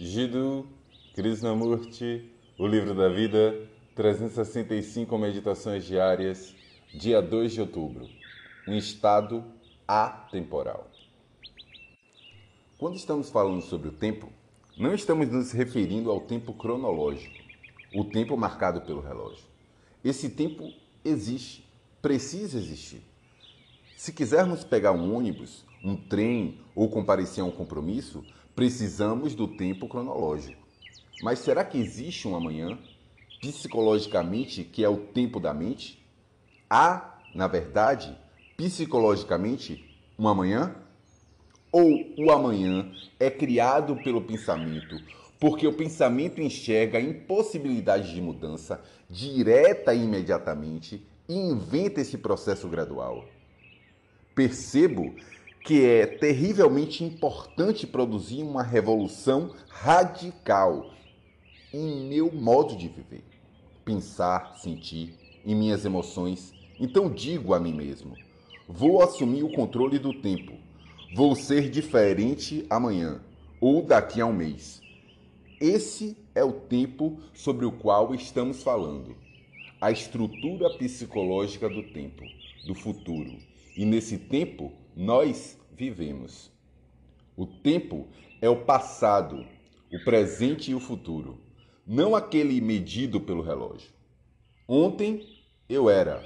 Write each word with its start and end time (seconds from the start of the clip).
Jiddu 0.00 0.64
Krishnamurti, 1.12 2.30
O 2.56 2.68
Livro 2.68 2.94
da 2.94 3.08
Vida, 3.08 3.68
365 3.96 5.18
Meditações 5.18 5.84
Diárias, 5.84 6.54
dia 6.94 7.20
2 7.20 7.52
de 7.54 7.60
outubro. 7.62 8.08
Um 8.68 8.76
estado 8.76 9.44
atemporal. 9.88 10.88
Quando 12.78 12.94
estamos 12.94 13.28
falando 13.28 13.60
sobre 13.60 13.88
o 13.88 13.92
tempo, 13.92 14.28
não 14.76 14.94
estamos 14.94 15.28
nos 15.30 15.50
referindo 15.50 16.12
ao 16.12 16.20
tempo 16.20 16.52
cronológico, 16.52 17.34
o 17.92 18.04
tempo 18.04 18.36
marcado 18.36 18.82
pelo 18.82 19.00
relógio. 19.00 19.46
Esse 20.04 20.30
tempo 20.30 20.72
existe, 21.04 21.68
precisa 22.00 22.56
existir. 22.56 23.02
Se 23.96 24.12
quisermos 24.12 24.62
pegar 24.62 24.92
um 24.92 25.12
ônibus, 25.12 25.64
um 25.82 25.96
trem 25.96 26.60
ou 26.72 26.88
comparecer 26.88 27.42
a 27.42 27.46
um 27.48 27.50
compromisso, 27.50 28.24
precisamos 28.58 29.36
do 29.36 29.46
tempo 29.46 29.86
cronológico. 29.86 30.66
Mas 31.22 31.38
será 31.38 31.64
que 31.64 31.78
existe 31.78 32.26
um 32.26 32.34
amanhã, 32.34 32.76
psicologicamente, 33.40 34.64
que 34.64 34.82
é 34.82 34.88
o 34.88 34.96
tempo 34.96 35.38
da 35.38 35.54
mente? 35.54 36.04
Há, 36.68 37.20
na 37.32 37.46
verdade, 37.46 38.18
psicologicamente, 38.56 39.88
um 40.18 40.26
amanhã? 40.26 40.74
Ou 41.70 41.88
o 42.18 42.32
amanhã 42.32 42.90
é 43.20 43.30
criado 43.30 43.94
pelo 44.02 44.22
pensamento, 44.22 44.96
porque 45.38 45.64
o 45.64 45.72
pensamento 45.72 46.40
enxerga 46.40 46.98
a 46.98 47.00
impossibilidade 47.00 48.12
de 48.12 48.20
mudança 48.20 48.82
direta 49.08 49.94
e 49.94 50.02
imediatamente 50.02 51.06
e 51.28 51.36
inventa 51.36 52.00
esse 52.00 52.18
processo 52.18 52.68
gradual? 52.68 53.24
percebo 54.38 55.16
que 55.68 55.84
é 55.84 56.06
terrivelmente 56.06 57.04
importante 57.04 57.86
produzir 57.86 58.42
uma 58.42 58.62
revolução 58.62 59.54
radical 59.68 60.94
em 61.70 62.08
meu 62.08 62.32
modo 62.32 62.74
de 62.74 62.88
viver, 62.88 63.22
pensar, 63.84 64.56
sentir, 64.56 65.14
em 65.44 65.54
minhas 65.54 65.84
emoções. 65.84 66.54
Então 66.80 67.10
digo 67.10 67.52
a 67.52 67.60
mim 67.60 67.74
mesmo: 67.74 68.16
vou 68.66 69.02
assumir 69.02 69.42
o 69.42 69.52
controle 69.52 69.98
do 69.98 70.14
tempo. 70.14 70.54
Vou 71.14 71.36
ser 71.36 71.68
diferente 71.68 72.64
amanhã 72.70 73.20
ou 73.60 73.82
daqui 73.82 74.22
a 74.22 74.26
um 74.26 74.32
mês. 74.32 74.80
Esse 75.60 76.16
é 76.34 76.42
o 76.42 76.52
tempo 76.52 77.20
sobre 77.34 77.66
o 77.66 77.72
qual 77.72 78.14
estamos 78.14 78.62
falando. 78.62 79.14
A 79.78 79.90
estrutura 79.90 80.70
psicológica 80.78 81.68
do 81.68 81.82
tempo, 81.82 82.24
do 82.66 82.74
futuro 82.74 83.36
e 83.76 83.84
nesse 83.84 84.18
tempo 84.18 84.72
nós 84.96 85.58
vivemos. 85.72 86.50
O 87.36 87.46
tempo 87.46 88.08
é 88.40 88.48
o 88.48 88.64
passado, 88.64 89.46
o 89.92 90.04
presente 90.04 90.70
e 90.70 90.74
o 90.74 90.80
futuro, 90.80 91.40
não 91.86 92.14
aquele 92.14 92.60
medido 92.60 93.20
pelo 93.20 93.42
relógio. 93.42 93.90
Ontem 94.66 95.24
eu 95.68 95.88
era. 95.88 96.22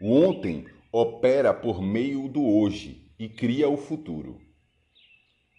O 0.00 0.12
ontem 0.12 0.66
opera 0.92 1.52
por 1.52 1.82
meio 1.82 2.28
do 2.28 2.46
hoje 2.46 3.10
e 3.18 3.28
cria 3.28 3.68
o 3.68 3.76
futuro. 3.76 4.40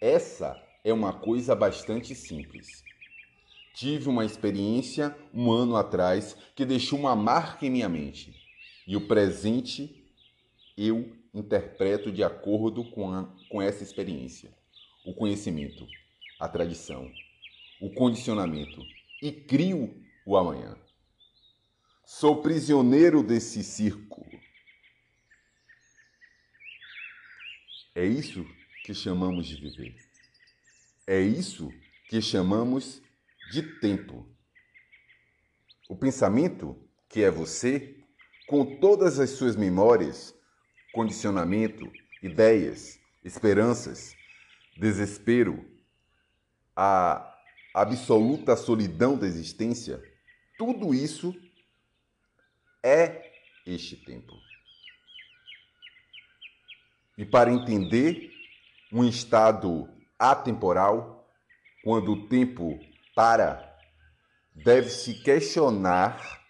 Essa 0.00 0.60
é 0.84 0.92
uma 0.92 1.12
coisa 1.12 1.54
bastante 1.54 2.14
simples. 2.14 2.66
Tive 3.74 4.08
uma 4.08 4.24
experiência 4.24 5.16
um 5.32 5.50
ano 5.50 5.74
atrás 5.74 6.36
que 6.54 6.64
deixou 6.64 6.98
uma 6.98 7.16
marca 7.16 7.66
em 7.66 7.70
minha 7.70 7.88
mente. 7.88 8.32
E 8.86 8.96
o 8.96 9.08
presente 9.08 10.03
eu 10.76 11.16
interpreto 11.32 12.10
de 12.10 12.22
acordo 12.22 12.84
com, 12.90 13.10
a, 13.10 13.24
com 13.48 13.60
essa 13.60 13.82
experiência, 13.82 14.52
o 15.04 15.14
conhecimento, 15.14 15.86
a 16.40 16.48
tradição, 16.48 17.10
o 17.80 17.90
condicionamento 17.90 18.80
e 19.22 19.32
crio 19.32 20.02
o 20.26 20.36
amanhã. 20.36 20.76
Sou 22.04 22.42
prisioneiro 22.42 23.22
desse 23.22 23.62
círculo. 23.62 24.30
É 27.94 28.04
isso 28.04 28.44
que 28.84 28.92
chamamos 28.92 29.46
de 29.46 29.56
viver. 29.56 29.96
É 31.06 31.20
isso 31.20 31.72
que 32.08 32.20
chamamos 32.20 33.00
de 33.50 33.62
tempo. 33.80 34.28
O 35.88 35.96
pensamento, 35.96 36.76
que 37.08 37.22
é 37.22 37.30
você, 37.30 37.96
com 38.46 38.78
todas 38.78 39.18
as 39.18 39.30
suas 39.30 39.54
memórias, 39.54 40.34
condicionamento, 40.94 41.92
ideias, 42.22 43.00
esperanças, 43.24 44.16
desespero, 44.76 45.68
a 46.74 47.36
absoluta 47.74 48.56
solidão 48.56 49.18
da 49.18 49.26
existência, 49.26 50.00
tudo 50.56 50.94
isso 50.94 51.34
é 52.82 53.32
este 53.66 53.96
tempo. 53.96 54.32
E 57.18 57.24
para 57.24 57.52
entender 57.52 58.30
um 58.92 59.04
estado 59.04 59.88
atemporal, 60.18 61.28
quando 61.82 62.12
o 62.12 62.28
tempo 62.28 62.78
para, 63.16 63.76
deve-se 64.54 65.14
questionar 65.22 66.40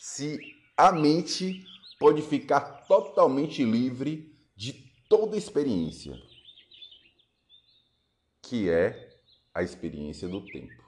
se 0.00 0.38
a 0.76 0.90
mente 0.90 1.64
pode 1.98 2.22
ficar 2.22 2.60
totalmente 2.86 3.64
livre 3.64 4.32
de 4.54 4.72
toda 5.08 5.36
experiência, 5.36 6.20
que 8.42 8.68
é 8.68 9.18
a 9.52 9.62
experiência 9.62 10.28
do 10.28 10.44
tempo. 10.44 10.85